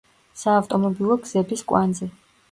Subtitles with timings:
[0.43, 2.09] საავტომობილო გზების კვანძი.